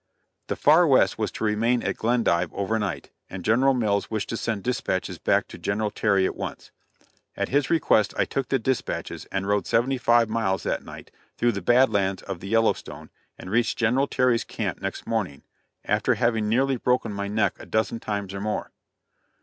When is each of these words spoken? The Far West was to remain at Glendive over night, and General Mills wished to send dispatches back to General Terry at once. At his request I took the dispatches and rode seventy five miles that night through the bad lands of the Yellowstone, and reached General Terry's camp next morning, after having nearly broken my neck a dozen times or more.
The 0.47 0.55
Far 0.55 0.87
West 0.87 1.19
was 1.19 1.31
to 1.33 1.43
remain 1.43 1.83
at 1.83 1.95
Glendive 1.95 2.51
over 2.55 2.79
night, 2.79 3.11
and 3.29 3.45
General 3.45 3.75
Mills 3.75 4.09
wished 4.09 4.29
to 4.29 4.35
send 4.35 4.63
dispatches 4.63 5.19
back 5.19 5.47
to 5.49 5.59
General 5.59 5.91
Terry 5.91 6.25
at 6.25 6.35
once. 6.35 6.71
At 7.37 7.49
his 7.49 7.69
request 7.69 8.11
I 8.17 8.25
took 8.25 8.47
the 8.49 8.57
dispatches 8.57 9.25
and 9.25 9.47
rode 9.47 9.67
seventy 9.67 9.99
five 9.99 10.27
miles 10.27 10.63
that 10.63 10.83
night 10.83 11.11
through 11.37 11.51
the 11.51 11.61
bad 11.61 11.91
lands 11.91 12.23
of 12.23 12.39
the 12.39 12.47
Yellowstone, 12.49 13.11
and 13.37 13.51
reached 13.51 13.77
General 13.77 14.07
Terry's 14.07 14.43
camp 14.43 14.81
next 14.81 15.05
morning, 15.05 15.43
after 15.85 16.15
having 16.15 16.49
nearly 16.49 16.77
broken 16.77 17.13
my 17.13 17.27
neck 17.27 17.55
a 17.59 17.67
dozen 17.67 17.99
times 17.99 18.33
or 18.33 18.41
more. 18.41 18.71